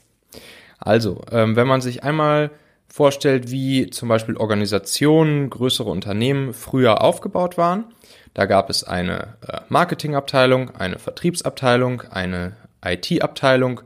Also, 0.78 1.22
ähm, 1.30 1.56
wenn 1.56 1.68
man 1.68 1.80
sich 1.80 2.02
einmal 2.02 2.50
vorstellt, 2.94 3.50
wie 3.50 3.90
zum 3.90 4.08
Beispiel 4.08 4.36
Organisationen, 4.36 5.50
größere 5.50 5.90
Unternehmen 5.90 6.54
früher 6.54 7.02
aufgebaut 7.02 7.58
waren, 7.58 7.86
da 8.34 8.46
gab 8.46 8.70
es 8.70 8.84
eine 8.84 9.34
äh, 9.48 9.62
Marketingabteilung, 9.68 10.76
eine 10.76 11.00
Vertriebsabteilung, 11.00 12.02
eine 12.02 12.56
IT-Abteilung 12.84 13.80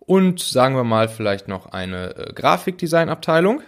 und 0.00 0.40
sagen 0.40 0.74
wir 0.74 0.84
mal 0.84 1.10
vielleicht 1.10 1.48
noch 1.48 1.66
eine 1.66 2.16
äh, 2.16 2.32
Grafikdesignabteilung. 2.32 3.60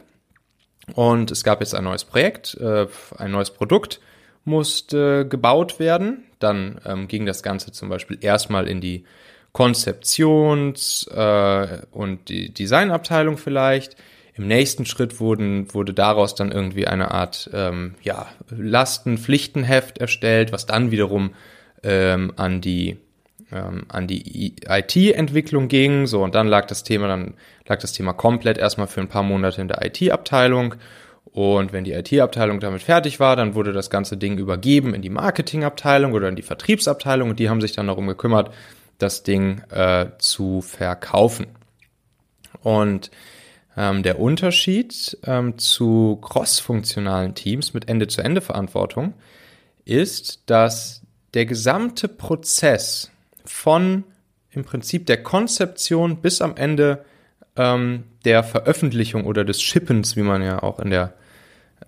Und 0.95 1.31
es 1.33 1.45
gab 1.45 1.61
jetzt 1.61 1.75
ein 1.75 1.85
neues 1.85 2.05
Projekt, 2.07 2.55
äh, 2.55 2.87
ein 3.19 3.31
neues 3.31 3.51
Produkt 3.51 4.01
musste 4.47 5.29
gebaut 5.29 5.79
werden. 5.79 6.25
Dann 6.39 6.81
ähm, 6.87 7.09
ging 7.09 7.27
das 7.27 7.43
Ganze 7.43 7.73
zum 7.73 7.91
Beispiel 7.91 8.17
erstmal 8.23 8.67
in 8.67 8.81
die 8.81 9.05
Konzeptions- 9.53 11.09
und 11.91 12.29
die 12.29 12.55
Designabteilung 12.55 13.39
vielleicht. 13.39 13.97
Im 14.39 14.47
nächsten 14.47 14.87
Schritt 14.87 15.19
wurden, 15.19 15.73
wurde 15.75 15.93
daraus 15.93 16.35
dann 16.35 16.53
irgendwie 16.53 16.87
eine 16.87 17.11
Art 17.11 17.51
ähm, 17.53 17.97
ja, 18.03 18.27
Lasten-Pflichtenheft 18.51 19.99
erstellt, 19.99 20.53
was 20.53 20.65
dann 20.65 20.91
wiederum 20.91 21.35
ähm, 21.83 22.33
an 22.37 22.61
die 22.61 22.99
ähm, 23.51 23.85
an 23.89 24.07
die 24.07 24.55
IT-Entwicklung 24.69 25.69
ging. 25.69 26.07
So, 26.07 26.23
und 26.23 26.35
dann 26.35 26.47
lag 26.47 26.67
das 26.67 26.85
Thema, 26.85 27.09
dann 27.09 27.35
lag 27.67 27.81
das 27.81 27.93
Thema 27.93 28.13
komplett 28.13 28.59
erstmal 28.59 28.87
für 28.87 29.01
ein 29.01 29.09
paar 29.09 29.23
Monate 29.23 29.61
in 29.61 29.69
der 29.69 29.85
IT-Abteilung. 29.85 30.75
Und 31.33 31.73
wenn 31.73 31.85
die 31.85 31.93
IT-Abteilung 31.93 32.61
damit 32.61 32.83
fertig 32.83 33.21
war, 33.21 33.37
dann 33.37 33.55
wurde 33.55 33.73
das 33.73 33.91
ganze 33.91 34.17
Ding 34.17 34.39
übergeben 34.39 34.95
in 34.95 35.03
die 35.03 35.11
Marketing-Abteilung 35.11 36.13
oder 36.13 36.29
in 36.29 36.37
die 36.37 36.43
Vertriebsabteilung 36.43 37.31
und 37.31 37.39
die 37.39 37.51
haben 37.51 37.61
sich 37.61 37.73
dann 37.73 37.87
darum 37.87 38.07
gekümmert, 38.07 38.53
das 38.99 39.23
Ding 39.23 39.63
äh, 39.71 40.07
zu 40.19 40.61
verkaufen. 40.61 41.47
Und 42.63 43.11
ähm, 43.79 44.03
der 44.03 44.19
Unterschied 44.19 45.17
ähm, 45.25 45.57
zu 45.57 46.19
cross-funktionalen 46.21 47.37
Teams 47.37 47.75
mit 47.75 47.89
Ende-zu-Ende-Verantwortung 47.89 49.15
ist, 49.85 50.43
dass 50.47 51.03
der 51.33 51.47
gesamte 51.47 52.09
Prozess 52.09 53.13
von 53.45 54.03
im 54.51 54.65
Prinzip 54.65 55.07
der 55.07 55.23
Konzeption 55.23 56.21
bis 56.21 56.43
am 56.43 56.57
Ende 56.57 57.05
ähm, 57.55 58.03
der 58.25 58.43
Veröffentlichung 58.43 59.25
oder 59.25 59.45
des 59.45 59.63
Shippens, 59.63 60.17
wie 60.17 60.23
man 60.23 60.43
ja 60.43 60.61
auch 60.61 60.81
in 60.81 60.91
der, 60.91 61.15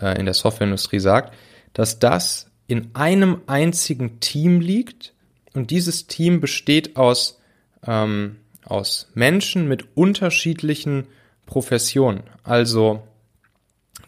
äh, 0.00 0.16
in 0.16 0.26
der 0.26 0.34
Softwareindustrie 0.34 1.00
sagt, 1.00 1.34
dass 1.72 1.98
das 1.98 2.46
in 2.68 2.90
einem 2.94 3.42
einzigen 3.48 4.20
Team 4.20 4.60
liegt. 4.60 5.12
Und 5.54 5.72
dieses 5.72 6.06
Team 6.06 6.40
besteht 6.40 6.96
aus, 6.96 7.40
ähm, 7.84 8.36
aus 8.64 9.08
Menschen 9.14 9.66
mit 9.66 9.96
unterschiedlichen 9.96 11.08
Professionen. 11.50 12.22
Also 12.44 13.02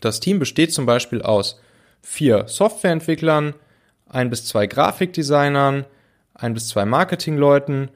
das 0.01 0.21
Team 0.21 0.39
besteht 0.39 0.73
zum 0.73 0.87
Beispiel 0.87 1.23
aus 1.23 1.61
vier 2.01 2.47
Softwareentwicklern, 2.47 3.55
ein 4.09 4.31
bis 4.31 4.47
zwei 4.47 4.69
Grafikdesignern, 4.69 5.85
ein 6.35 6.55
bis 6.55 6.69
zwei 6.69 6.85
Marketingleuten 6.85 7.91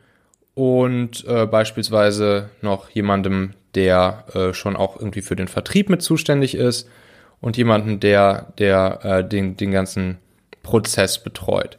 und 0.55 1.25
äh, 1.29 1.47
beispielsweise 1.47 2.51
noch 2.61 2.91
jemandem, 2.91 3.55
der 3.77 4.25
äh, 4.35 4.53
schon 4.53 4.75
auch 4.75 4.97
irgendwie 4.97 5.23
für 5.23 5.37
den 5.37 5.49
Vertrieb 5.49 5.91
mit 5.91 6.03
zuständig 6.03 6.57
ist 6.57 6.89
und 7.41 7.57
jemanden, 7.57 8.01
der, 8.01 8.53
der 8.59 9.05
äh, 9.05 9.29
den, 9.29 9.57
den 9.57 9.71
ganzen 9.71 10.19
Prozess 10.65 11.23
betreut. 11.23 11.79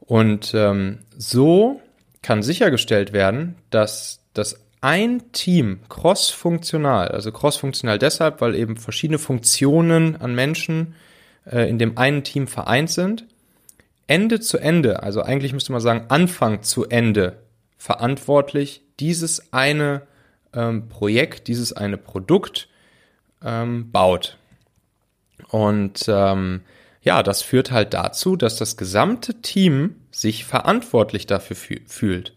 Und 0.00 0.54
ähm, 0.54 1.00
so 1.18 1.82
kann 2.22 2.42
sichergestellt 2.42 3.12
werden, 3.12 3.56
dass 3.68 4.24
das 4.32 4.58
ein 4.80 5.32
Team 5.32 5.80
crossfunktional, 5.88 7.08
also 7.08 7.32
crossfunktional 7.32 7.98
deshalb, 7.98 8.40
weil 8.40 8.54
eben 8.54 8.76
verschiedene 8.76 9.18
Funktionen 9.18 10.16
an 10.16 10.34
Menschen 10.34 10.94
äh, 11.44 11.68
in 11.68 11.78
dem 11.78 11.98
einen 11.98 12.24
Team 12.24 12.46
vereint 12.46 12.90
sind, 12.90 13.26
Ende 14.06 14.40
zu 14.40 14.58
Ende, 14.58 15.02
also 15.02 15.22
eigentlich 15.22 15.52
müsste 15.52 15.72
man 15.72 15.80
sagen 15.80 16.06
Anfang 16.08 16.62
zu 16.62 16.88
Ende 16.88 17.36
verantwortlich 17.78 18.82
dieses 18.98 19.52
eine 19.52 20.02
ähm, 20.52 20.88
Projekt, 20.88 21.46
dieses 21.46 21.72
eine 21.72 21.96
Produkt 21.96 22.68
ähm, 23.44 23.90
baut. 23.92 24.36
Und 25.48 26.04
ähm, 26.08 26.62
ja, 27.02 27.22
das 27.22 27.42
führt 27.42 27.70
halt 27.70 27.94
dazu, 27.94 28.36
dass 28.36 28.56
das 28.56 28.76
gesamte 28.76 29.40
Team 29.40 29.96
sich 30.10 30.44
verantwortlich 30.44 31.26
dafür 31.26 31.56
fühlt. 31.86 32.34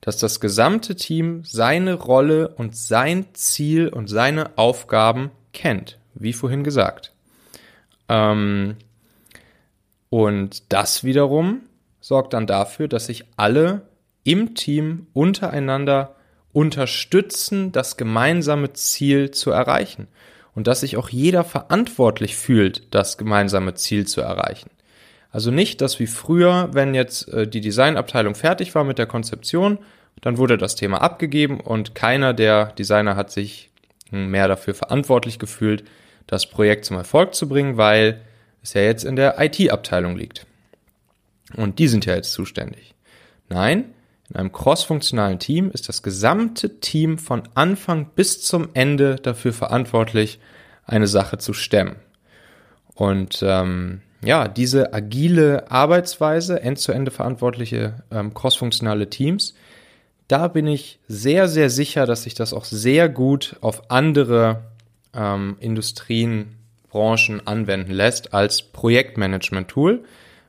Dass 0.00 0.16
das 0.16 0.40
gesamte 0.40 0.96
Team 0.96 1.42
seine 1.44 1.94
Rolle 1.94 2.48
und 2.48 2.76
sein 2.76 3.26
Ziel 3.34 3.88
und 3.88 4.08
seine 4.08 4.56
Aufgaben 4.56 5.30
kennt, 5.52 5.98
wie 6.14 6.32
vorhin 6.32 6.64
gesagt. 6.64 7.12
Ähm, 8.08 8.76
und 10.08 10.72
das 10.72 11.04
wiederum 11.04 11.62
sorgt 12.00 12.32
dann 12.32 12.46
dafür, 12.46 12.88
dass 12.88 13.06
sich 13.06 13.24
alle 13.36 13.82
im 14.24 14.54
Team 14.54 15.06
untereinander 15.12 16.16
unterstützen, 16.52 17.72
das 17.72 17.96
gemeinsame 17.96 18.72
Ziel 18.72 19.30
zu 19.30 19.50
erreichen. 19.50 20.08
Und 20.54 20.66
dass 20.66 20.80
sich 20.80 20.96
auch 20.96 21.08
jeder 21.08 21.44
verantwortlich 21.44 22.36
fühlt, 22.36 22.92
das 22.92 23.18
gemeinsame 23.18 23.74
Ziel 23.74 24.06
zu 24.06 24.20
erreichen. 24.20 24.70
Also 25.32 25.50
nicht, 25.50 25.80
dass 25.80 26.00
wie 26.00 26.06
früher, 26.06 26.70
wenn 26.72 26.94
jetzt 26.94 27.28
äh, 27.28 27.46
die 27.46 27.60
Designabteilung 27.60 28.34
fertig 28.34 28.74
war 28.74 28.84
mit 28.84 28.98
der 28.98 29.06
Konzeption, 29.06 29.78
dann 30.20 30.38
wurde 30.38 30.58
das 30.58 30.74
Thema 30.74 31.00
abgegeben 31.00 31.60
und 31.60 31.94
keiner 31.94 32.34
der 32.34 32.66
Designer 32.72 33.16
hat 33.16 33.30
sich 33.30 33.70
mehr 34.10 34.48
dafür 34.48 34.74
verantwortlich 34.74 35.38
gefühlt, 35.38 35.84
das 36.26 36.46
Projekt 36.46 36.84
zum 36.84 36.96
Erfolg 36.96 37.34
zu 37.34 37.48
bringen, 37.48 37.76
weil 37.76 38.20
es 38.62 38.74
ja 38.74 38.82
jetzt 38.82 39.04
in 39.04 39.16
der 39.16 39.40
IT-Abteilung 39.40 40.16
liegt. 40.16 40.46
Und 41.56 41.78
die 41.78 41.88
sind 41.88 42.06
ja 42.06 42.14
jetzt 42.14 42.32
zuständig. 42.32 42.94
Nein, 43.48 43.94
in 44.28 44.36
einem 44.36 44.52
crossfunktionalen 44.52 45.38
Team 45.38 45.70
ist 45.70 45.88
das 45.88 46.02
gesamte 46.02 46.80
Team 46.80 47.18
von 47.18 47.42
Anfang 47.54 48.10
bis 48.14 48.42
zum 48.42 48.68
Ende 48.74 49.16
dafür 49.16 49.52
verantwortlich, 49.52 50.38
eine 50.84 51.08
Sache 51.08 51.38
zu 51.38 51.52
stemmen. 51.52 51.96
Und 52.94 53.42
ähm, 53.42 54.02
ja, 54.22 54.48
diese 54.48 54.92
agile 54.92 55.70
Arbeitsweise, 55.70 56.60
end-zu-ende 56.62 57.10
verantwortliche 57.10 58.02
ähm, 58.10 58.34
crossfunktionale 58.34 59.08
Teams, 59.08 59.54
da 60.28 60.48
bin 60.48 60.66
ich 60.66 60.98
sehr, 61.08 61.48
sehr 61.48 61.70
sicher, 61.70 62.06
dass 62.06 62.22
sich 62.22 62.34
das 62.34 62.52
auch 62.52 62.64
sehr 62.64 63.08
gut 63.08 63.56
auf 63.60 63.90
andere 63.90 64.62
ähm, 65.14 65.56
Industrien, 65.60 66.56
Branchen 66.90 67.46
anwenden 67.46 67.92
lässt 67.92 68.34
als 68.34 68.62
Projektmanagement-Tool, 68.62 70.04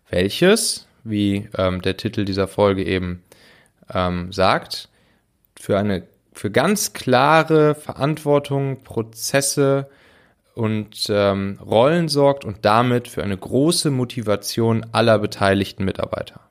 welches, 0.10 0.88
wie 1.04 1.48
ähm, 1.58 1.82
der 1.82 1.98
Titel 1.98 2.26
dieser 2.26 2.48
Folge 2.48 2.84
eben 2.84 3.24
ähm, 3.94 4.32
sagt, 4.34 4.90
für 5.60 5.78
eine 5.78 6.04
für 6.34 6.50
ganz 6.50 6.94
klare 6.94 7.76
Verantwortung, 7.76 8.84
Prozesse 8.84 9.90
und 10.54 11.08
ähm, 11.10 11.60
Rollen 11.66 12.10
sorgt 12.10 12.46
und 12.46 12.66
damit 12.66 13.08
für 13.08 13.24
eine 13.24 13.38
große 13.38 13.92
Motivation 13.92 14.86
aller 14.92 15.20
beteiligten 15.20 15.86
Mitarbeiter. 15.86 16.42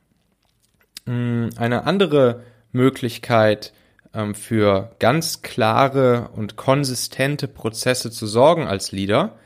Mm, 1.07 1.49
eine 1.57 1.85
andere 1.85 2.43
Möglichkeit 2.73 3.73
ähm, 4.15 4.35
für 4.35 4.95
ganz 4.99 5.43
klare 5.43 6.31
und 6.35 6.57
konsistente 6.57 7.49
Prozesse 7.49 8.11
zu 8.11 8.27
sorgen 8.27 8.67
als 8.67 8.93
Leader 8.93 9.37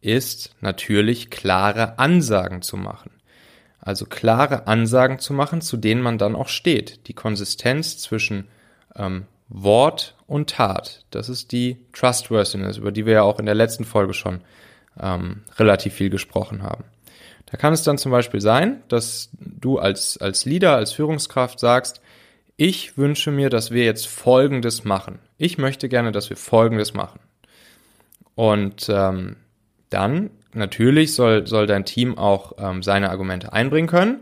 ist 0.00 0.54
natürlich 0.60 1.30
klare 1.30 1.98
Ansagen 1.98 2.62
zu 2.62 2.76
machen. 2.76 3.10
Also 3.80 4.04
klare 4.04 4.66
Ansagen 4.66 5.18
zu 5.18 5.32
machen, 5.32 5.60
zu 5.60 5.76
denen 5.76 6.02
man 6.02 6.18
dann 6.18 6.34
auch 6.34 6.48
steht. 6.48 7.06
Die 7.08 7.14
Konsistenz 7.14 7.98
zwischen 7.98 8.48
ähm, 8.96 9.26
Wort 9.48 10.16
und 10.26 10.50
Tat. 10.50 11.04
Das 11.10 11.28
ist 11.28 11.52
die 11.52 11.78
Trustworthiness, 11.92 12.78
über 12.78 12.92
die 12.92 13.06
wir 13.06 13.14
ja 13.14 13.22
auch 13.22 13.38
in 13.38 13.46
der 13.46 13.54
letzten 13.54 13.84
Folge 13.84 14.14
schon 14.14 14.40
ähm, 15.00 15.42
relativ 15.58 15.94
viel 15.94 16.10
gesprochen 16.10 16.62
haben. 16.62 16.84
Da 17.46 17.56
kann 17.56 17.72
es 17.72 17.84
dann 17.84 17.98
zum 17.98 18.10
Beispiel 18.10 18.40
sein, 18.40 18.82
dass 18.88 19.30
du 19.38 19.78
als, 19.78 20.18
als 20.18 20.44
Leader, 20.44 20.74
als 20.74 20.92
Führungskraft 20.92 21.60
sagst, 21.60 22.00
ich 22.56 22.96
wünsche 22.96 23.30
mir, 23.30 23.50
dass 23.50 23.70
wir 23.70 23.84
jetzt 23.84 24.08
Folgendes 24.08 24.84
machen. 24.84 25.18
Ich 25.38 25.58
möchte 25.58 25.88
gerne, 25.88 26.10
dass 26.10 26.30
wir 26.30 26.36
Folgendes 26.36 26.94
machen. 26.94 27.20
Und 28.34 28.88
ähm, 28.88 29.36
dann 29.90 30.30
natürlich 30.52 31.14
soll, 31.14 31.46
soll 31.46 31.66
dein 31.66 31.84
Team 31.84 32.18
auch 32.18 32.54
ähm, 32.58 32.82
seine 32.82 33.10
Argumente 33.10 33.52
einbringen 33.52 33.88
können. 33.88 34.20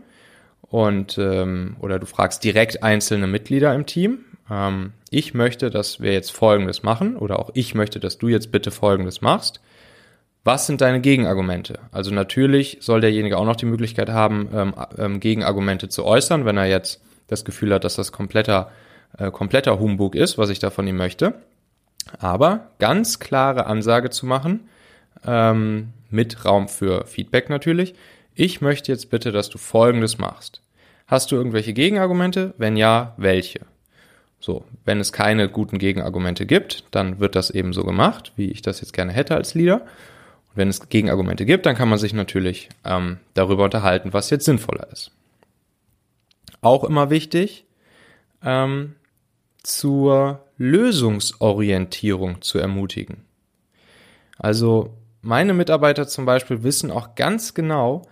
Und 0.61 1.17
ähm, 1.17 1.77
oder 1.79 1.99
du 1.99 2.05
fragst 2.05 2.43
direkt 2.43 2.83
einzelne 2.83 3.27
Mitglieder 3.27 3.73
im 3.73 3.85
Team. 3.85 4.24
Ähm, 4.49 4.93
ich 5.09 5.33
möchte, 5.33 5.69
dass 5.69 5.99
wir 5.99 6.13
jetzt 6.13 6.31
Folgendes 6.31 6.83
machen, 6.83 7.17
oder 7.17 7.39
auch 7.39 7.51
ich 7.53 7.75
möchte, 7.75 7.99
dass 7.99 8.17
du 8.17 8.27
jetzt 8.27 8.51
bitte 8.51 8.71
Folgendes 8.71 9.21
machst. 9.21 9.61
Was 10.43 10.67
sind 10.67 10.81
deine 10.81 11.01
Gegenargumente? 11.01 11.79
Also 11.91 12.11
natürlich 12.11 12.77
soll 12.81 13.01
derjenige 13.01 13.37
auch 13.37 13.45
noch 13.45 13.55
die 13.55 13.65
Möglichkeit 13.65 14.09
haben, 14.09 14.49
ähm, 14.53 14.75
ähm, 14.97 15.19
Gegenargumente 15.19 15.89
zu 15.89 16.05
äußern, 16.05 16.45
wenn 16.45 16.57
er 16.57 16.67
jetzt 16.67 17.01
das 17.27 17.45
Gefühl 17.45 17.73
hat, 17.73 17.83
dass 17.83 17.95
das 17.95 18.11
kompletter, 18.11 18.69
äh, 19.17 19.31
kompletter 19.31 19.79
Humbug 19.79 20.13
ist, 20.13 20.37
was 20.37 20.51
ich 20.51 20.59
da 20.59 20.69
von 20.69 20.85
ihm 20.85 20.97
möchte. 20.97 21.33
Aber 22.19 22.69
ganz 22.77 23.19
klare 23.19 23.65
Ansage 23.65 24.11
zu 24.11 24.27
machen, 24.27 24.69
ähm, 25.25 25.93
mit 26.11 26.45
Raum 26.45 26.67
für 26.67 27.07
Feedback 27.07 27.49
natürlich. 27.49 27.95
Ich 28.35 28.61
möchte 28.61 28.91
jetzt 28.91 29.09
bitte, 29.09 29.31
dass 29.31 29.49
du 29.49 29.57
Folgendes 29.57 30.19
machst. 30.19 30.61
Hast 31.07 31.31
du 31.31 31.35
irgendwelche 31.35 31.73
Gegenargumente? 31.73 32.53
Wenn 32.57 32.77
ja, 32.77 33.15
welche? 33.17 33.61
So, 34.45 34.63
wenn 34.83 34.99
es 34.99 35.11
keine 35.11 35.49
guten 35.49 35.79
Gegenargumente 35.79 36.45
gibt, 36.45 36.83
dann 36.91 37.19
wird 37.19 37.35
das 37.35 37.49
eben 37.49 37.73
so 37.73 37.83
gemacht, 37.83 38.31
wie 38.35 38.51
ich 38.51 38.61
das 38.61 38.79
jetzt 38.79 38.93
gerne 38.93 39.11
hätte 39.11 39.33
als 39.33 39.55
Leader. 39.55 39.81
Und 39.81 40.53
wenn 40.53 40.67
es 40.67 40.87
Gegenargumente 40.87 41.47
gibt, 41.47 41.65
dann 41.65 41.75
kann 41.75 41.89
man 41.89 41.97
sich 41.97 42.13
natürlich 42.13 42.69
ähm, 42.83 43.17
darüber 43.33 43.63
unterhalten, 43.63 44.13
was 44.13 44.29
jetzt 44.29 44.45
sinnvoller 44.45 44.87
ist. 44.91 45.09
Auch 46.61 46.83
immer 46.83 47.09
wichtig, 47.09 47.65
ähm, 48.43 48.93
zur 49.63 50.45
Lösungsorientierung 50.59 52.43
zu 52.43 52.59
ermutigen. 52.59 53.25
Also 54.37 54.93
meine 55.23 55.55
Mitarbeiter 55.55 56.07
zum 56.07 56.25
Beispiel 56.25 56.61
wissen 56.61 56.91
auch 56.91 57.15
ganz 57.15 57.55
genau, 57.55 58.03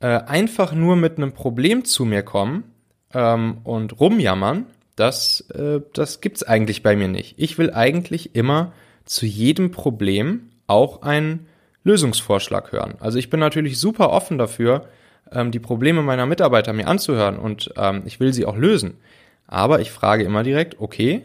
äh, 0.00 0.06
einfach 0.06 0.72
nur 0.72 0.96
mit 0.96 1.18
einem 1.18 1.32
Problem 1.32 1.84
zu 1.84 2.06
mir 2.06 2.22
kommen 2.22 2.64
ähm, 3.12 3.58
und 3.62 4.00
rumjammern, 4.00 4.64
das, 4.96 5.42
äh, 5.50 5.80
das 5.92 6.20
gibt's 6.20 6.42
eigentlich 6.42 6.82
bei 6.82 6.96
mir 6.96 7.08
nicht. 7.08 7.34
Ich 7.38 7.58
will 7.58 7.72
eigentlich 7.72 8.34
immer 8.34 8.72
zu 9.04 9.26
jedem 9.26 9.70
Problem 9.70 10.50
auch 10.66 11.02
einen 11.02 11.46
Lösungsvorschlag 11.84 12.72
hören. 12.72 12.94
Also 12.98 13.18
ich 13.18 13.30
bin 13.30 13.38
natürlich 13.38 13.78
super 13.78 14.10
offen 14.10 14.38
dafür, 14.38 14.88
ähm, 15.30 15.52
die 15.52 15.60
Probleme 15.60 16.02
meiner 16.02 16.26
Mitarbeiter 16.26 16.72
mir 16.72 16.88
anzuhören 16.88 17.38
und 17.38 17.72
ähm, 17.76 18.02
ich 18.06 18.18
will 18.18 18.32
sie 18.32 18.46
auch 18.46 18.56
lösen. 18.56 18.94
Aber 19.46 19.80
ich 19.80 19.92
frage 19.92 20.24
immer 20.24 20.42
direkt, 20.42 20.80
okay, 20.80 21.22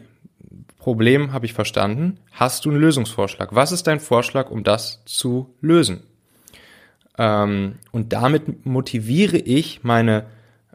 Problem 0.78 1.32
habe 1.32 1.46
ich 1.46 1.52
verstanden. 1.52 2.18
Hast 2.32 2.64
du 2.64 2.70
einen 2.70 2.80
Lösungsvorschlag? 2.80 3.54
Was 3.54 3.72
ist 3.72 3.86
dein 3.86 4.00
Vorschlag, 4.00 4.50
um 4.50 4.64
das 4.64 5.04
zu 5.04 5.54
lösen? 5.60 6.02
Ähm, 7.18 7.76
und 7.92 8.12
damit 8.12 8.66
motiviere 8.66 9.36
ich 9.36 9.84
meine 9.84 10.24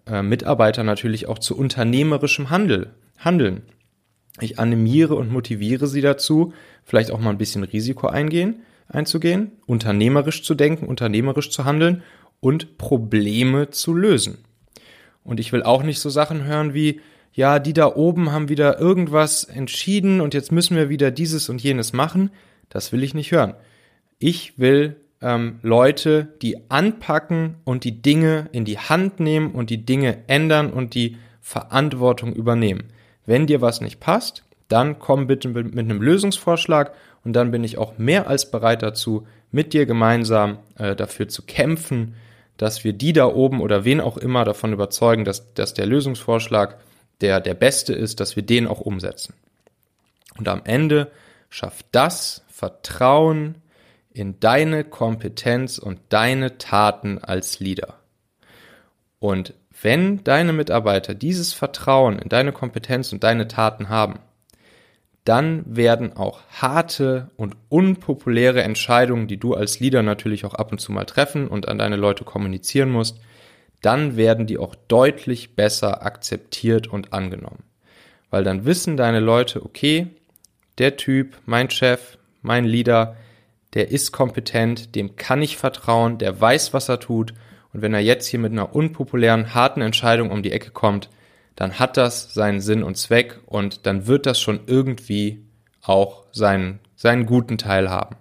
äh, 0.09 0.23
Mitarbeiter 0.23 0.83
natürlich 0.83 1.27
auch 1.27 1.39
zu 1.39 1.57
unternehmerischem 1.57 2.49
Handel, 2.49 2.91
Handeln. 3.17 3.63
Ich 4.39 4.59
animiere 4.59 5.15
und 5.15 5.31
motiviere 5.31 5.87
sie 5.87 6.01
dazu, 6.01 6.53
vielleicht 6.83 7.11
auch 7.11 7.19
mal 7.19 7.31
ein 7.31 7.37
bisschen 7.37 7.63
Risiko 7.63 8.07
eingehen, 8.07 8.61
einzugehen, 8.87 9.51
unternehmerisch 9.65 10.43
zu 10.43 10.53
denken, 10.55 10.85
unternehmerisch 10.87 11.49
zu 11.49 11.65
handeln 11.65 12.03
und 12.39 12.77
Probleme 12.77 13.71
zu 13.71 13.93
lösen. 13.93 14.37
Und 15.23 15.39
ich 15.39 15.51
will 15.51 15.63
auch 15.63 15.83
nicht 15.83 15.99
so 15.99 16.09
Sachen 16.09 16.43
hören 16.45 16.73
wie, 16.73 17.01
ja, 17.33 17.59
die 17.59 17.73
da 17.73 17.95
oben 17.95 18.31
haben 18.31 18.49
wieder 18.49 18.79
irgendwas 18.79 19.43
entschieden 19.43 20.21
und 20.21 20.33
jetzt 20.33 20.51
müssen 20.51 20.77
wir 20.77 20.89
wieder 20.89 21.11
dieses 21.11 21.49
und 21.49 21.61
jenes 21.61 21.93
machen. 21.93 22.31
Das 22.69 22.91
will 22.91 23.03
ich 23.03 23.13
nicht 23.13 23.31
hören. 23.31 23.53
Ich 24.19 24.57
will 24.57 24.95
ähm, 25.21 25.59
Leute, 25.61 26.27
die 26.41 26.69
anpacken 26.69 27.55
und 27.63 27.83
die 27.83 28.01
Dinge 28.01 28.49
in 28.51 28.65
die 28.65 28.79
Hand 28.79 29.19
nehmen 29.19 29.51
und 29.51 29.69
die 29.69 29.85
Dinge 29.85 30.23
ändern 30.27 30.71
und 30.71 30.93
die 30.93 31.17
Verantwortung 31.41 32.33
übernehmen. 32.33 32.83
Wenn 33.25 33.47
dir 33.47 33.61
was 33.61 33.81
nicht 33.81 33.99
passt, 33.99 34.43
dann 34.67 34.99
komm 34.99 35.27
bitte 35.27 35.47
mit, 35.49 35.73
mit 35.73 35.85
einem 35.85 36.01
Lösungsvorschlag 36.01 36.93
und 37.23 37.33
dann 37.33 37.51
bin 37.51 37.63
ich 37.63 37.77
auch 37.77 37.97
mehr 37.97 38.27
als 38.27 38.51
bereit 38.51 38.83
dazu, 38.83 39.27
mit 39.51 39.73
dir 39.73 39.85
gemeinsam 39.85 40.59
äh, 40.77 40.95
dafür 40.95 41.27
zu 41.27 41.41
kämpfen, 41.43 42.15
dass 42.57 42.83
wir 42.83 42.93
die 42.93 43.13
da 43.13 43.27
oben 43.27 43.61
oder 43.61 43.85
wen 43.85 44.01
auch 44.01 44.17
immer 44.17 44.43
davon 44.43 44.73
überzeugen, 44.73 45.25
dass, 45.25 45.53
dass 45.53 45.73
der 45.73 45.85
Lösungsvorschlag 45.85 46.77
der 47.21 47.39
der 47.39 47.53
beste 47.53 47.93
ist, 47.93 48.19
dass 48.19 48.35
wir 48.35 48.43
den 48.43 48.67
auch 48.67 48.79
umsetzen. 48.79 49.33
Und 50.37 50.47
am 50.47 50.61
Ende 50.65 51.11
schafft 51.49 51.87
das 51.91 52.43
Vertrauen 52.47 53.55
in 54.17 54.39
deine 54.39 54.83
Kompetenz 54.83 55.77
und 55.77 55.99
deine 56.09 56.57
Taten 56.57 57.19
als 57.19 57.59
Leader. 57.59 57.99
Und 59.19 59.53
wenn 59.81 60.23
deine 60.23 60.53
Mitarbeiter 60.53 61.13
dieses 61.13 61.53
Vertrauen 61.53 62.19
in 62.19 62.29
deine 62.29 62.51
Kompetenz 62.51 63.13
und 63.13 63.23
deine 63.23 63.47
Taten 63.47 63.89
haben, 63.89 64.19
dann 65.23 65.63
werden 65.67 66.15
auch 66.15 66.39
harte 66.49 67.29
und 67.35 67.55
unpopuläre 67.69 68.63
Entscheidungen, 68.63 69.27
die 69.27 69.37
du 69.37 69.53
als 69.53 69.79
Leader 69.79 70.01
natürlich 70.01 70.45
auch 70.45 70.53
ab 70.53 70.71
und 70.71 70.79
zu 70.79 70.91
mal 70.91 71.05
treffen 71.05 71.47
und 71.47 71.67
an 71.67 71.77
deine 71.77 71.97
Leute 71.97 72.23
kommunizieren 72.23 72.89
musst, 72.89 73.19
dann 73.81 74.17
werden 74.17 74.47
die 74.47 74.57
auch 74.57 74.73
deutlich 74.87 75.55
besser 75.55 76.03
akzeptiert 76.03 76.87
und 76.87 77.13
angenommen. 77.13 77.63
Weil 78.29 78.43
dann 78.43 78.65
wissen 78.65 78.97
deine 78.97 79.19
Leute, 79.19 79.63
okay, 79.63 80.07
der 80.77 80.97
Typ, 80.97 81.37
mein 81.45 81.69
Chef, 81.69 82.17
mein 82.41 82.65
Leader, 82.65 83.15
der 83.77 83.91
ist 83.91 84.11
kompetent, 84.11 84.95
dem 84.95 85.17
kann 85.17 85.43
ich 85.43 85.55
vertrauen, 85.55 86.17
der 86.17 86.41
weiß, 86.41 86.73
was 86.73 86.89
er 86.89 86.99
tut. 86.99 87.35
Und 87.71 87.83
wenn 87.83 87.93
er 87.93 87.99
jetzt 87.99 88.25
hier 88.25 88.39
mit 88.39 88.51
einer 88.51 88.73
unpopulären, 88.75 89.53
harten 89.53 89.81
Entscheidung 89.81 90.31
um 90.31 90.41
die 90.41 90.51
Ecke 90.51 90.71
kommt, 90.71 91.09
dann 91.55 91.77
hat 91.77 91.95
das 91.95 92.33
seinen 92.33 92.59
Sinn 92.59 92.81
und 92.81 92.97
Zweck 92.97 93.39
und 93.45 93.85
dann 93.85 94.07
wird 94.07 94.25
das 94.25 94.39
schon 94.39 94.61
irgendwie 94.65 95.45
auch 95.83 96.23
seinen, 96.31 96.79
seinen 96.95 97.27
guten 97.27 97.59
Teil 97.59 97.91
haben. 97.91 98.15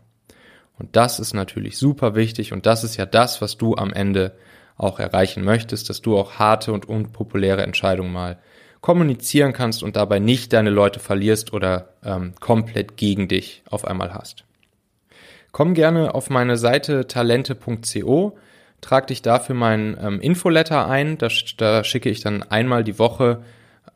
Und 0.79 0.95
das 0.95 1.19
ist 1.21 1.33
natürlich 1.33 1.79
super 1.79 2.15
wichtig 2.15 2.53
und 2.53 2.67
das 2.67 2.85
ist 2.85 2.99
ja 2.99 3.07
das, 3.07 3.41
was 3.41 3.57
du 3.57 3.77
am 3.77 3.95
Ende 3.95 4.37
auch 4.77 4.99
erreichen 4.99 5.43
möchtest, 5.43 5.89
dass 5.89 6.03
du 6.03 6.19
auch 6.19 6.35
harte 6.35 6.71
und 6.75 6.87
unpopuläre 6.87 7.63
Entscheidungen 7.63 8.13
mal 8.13 8.37
kommunizieren 8.83 9.55
kannst 9.55 9.83
und 9.83 9.97
dabei 9.97 10.19
nicht 10.19 10.53
deine 10.53 10.69
Leute 10.69 11.01
verlierst 11.01 11.55
oder 11.55 11.95
ähm, 12.05 12.35
komplett 12.41 12.99
gegen 12.99 13.27
dich 13.27 13.63
auf 13.71 13.87
einmal 13.87 14.13
hast. 14.13 14.45
Komm 15.53 15.75
gerne 15.75 16.15
auf 16.15 16.31
meine 16.31 16.57
Seite 16.57 17.07
talente.co, 17.07 18.37
trag 18.81 19.07
dich 19.07 19.23
dafür 19.23 19.55
meinen 19.55 19.97
ähm, 20.01 20.21
Infoletter 20.21 20.89
ein, 20.89 21.19
da, 21.19 21.29
da 21.57 21.85
schicke 21.85 22.11
ich 22.11 22.21
dann 22.21 22.43
einmal 22.43 22.85
die 22.85 22.99
Woche 22.99 23.43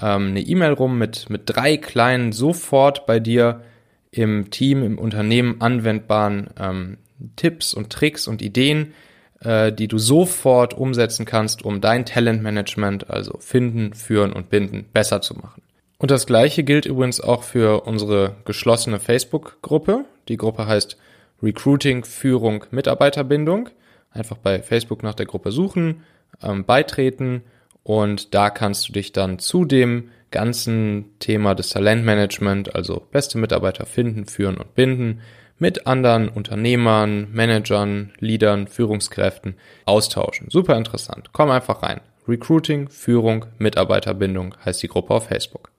ähm, 0.00 0.28
eine 0.28 0.40
E-Mail 0.40 0.72
rum 0.72 0.98
mit, 0.98 1.28
mit 1.30 1.42
drei 1.46 1.76
kleinen 1.76 2.32
sofort 2.32 3.06
bei 3.06 3.20
dir 3.20 3.62
im 4.10 4.50
Team, 4.50 4.82
im 4.82 4.98
Unternehmen 4.98 5.60
anwendbaren 5.60 6.50
ähm, 6.58 6.98
Tipps 7.36 7.74
und 7.74 7.90
Tricks 7.90 8.26
und 8.26 8.42
Ideen, 8.42 8.94
äh, 9.40 9.72
die 9.72 9.88
du 9.88 9.98
sofort 9.98 10.74
umsetzen 10.74 11.26
kannst, 11.26 11.64
um 11.64 11.80
dein 11.80 12.06
Talentmanagement, 12.06 13.10
also 13.10 13.38
finden, 13.38 13.94
führen 13.94 14.32
und 14.32 14.50
binden, 14.50 14.86
besser 14.92 15.20
zu 15.20 15.34
machen. 15.34 15.62
Und 15.98 16.10
das 16.10 16.26
gleiche 16.26 16.64
gilt 16.64 16.86
übrigens 16.86 17.20
auch 17.20 17.42
für 17.42 17.82
unsere 17.82 18.36
geschlossene 18.46 18.98
Facebook-Gruppe. 18.98 20.06
Die 20.28 20.38
Gruppe 20.38 20.66
heißt 20.66 20.96
Recruiting, 21.42 22.04
Führung, 22.04 22.64
Mitarbeiterbindung. 22.70 23.70
Einfach 24.10 24.36
bei 24.38 24.62
Facebook 24.62 25.02
nach 25.02 25.14
der 25.14 25.26
Gruppe 25.26 25.52
suchen, 25.52 26.02
ähm, 26.42 26.64
beitreten 26.64 27.42
und 27.82 28.34
da 28.34 28.50
kannst 28.50 28.88
du 28.88 28.92
dich 28.92 29.12
dann 29.12 29.38
zu 29.38 29.64
dem 29.64 30.10
ganzen 30.30 31.18
Thema 31.18 31.54
des 31.54 31.70
Talentmanagement, 31.70 32.74
also 32.74 33.06
beste 33.10 33.38
Mitarbeiter 33.38 33.86
finden, 33.86 34.26
führen 34.26 34.56
und 34.56 34.74
binden, 34.74 35.20
mit 35.58 35.86
anderen 35.86 36.28
Unternehmern, 36.28 37.28
Managern, 37.32 38.12
Leadern, 38.18 38.66
Führungskräften 38.66 39.56
austauschen. 39.84 40.48
Super 40.50 40.76
interessant. 40.76 41.30
Komm 41.32 41.50
einfach 41.50 41.82
rein. 41.82 42.00
Recruiting, 42.26 42.88
Führung, 42.88 43.46
Mitarbeiterbindung 43.58 44.54
heißt 44.64 44.82
die 44.82 44.88
Gruppe 44.88 45.14
auf 45.14 45.26
Facebook. 45.26 45.70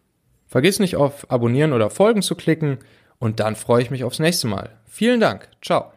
Vergiss 0.47 0.79
nicht 0.79 0.97
auf 0.97 1.31
Abonnieren 1.31 1.73
oder 1.73 1.89
Folgen 1.89 2.21
zu 2.21 2.35
klicken 2.35 2.79
und 3.21 3.39
dann 3.39 3.55
freue 3.55 3.81
ich 3.81 3.91
mich 3.91 4.03
aufs 4.03 4.19
nächste 4.19 4.47
Mal. 4.47 4.71
Vielen 4.87 5.21
Dank. 5.21 5.47
Ciao. 5.61 5.93